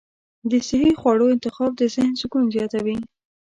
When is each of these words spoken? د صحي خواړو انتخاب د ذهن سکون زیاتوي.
د 0.51 0.53
صحي 0.67 0.91
خواړو 0.99 1.25
انتخاب 1.35 1.71
د 1.75 1.81
ذهن 1.93 2.11
سکون 2.21 2.43
زیاتوي. 2.55 2.97